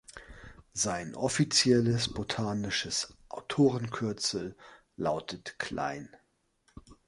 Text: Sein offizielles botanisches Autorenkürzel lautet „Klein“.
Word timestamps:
Sein 0.73 1.13
offizielles 1.13 2.11
botanisches 2.11 3.13
Autorenkürzel 3.29 4.55
lautet 4.97 5.59
„Klein“. 5.59 6.09